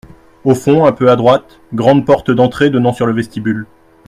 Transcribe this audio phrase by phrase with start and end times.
[0.45, 3.67] Au fond un peu à droite, grande porte d’entrée donnant sur le vestibule.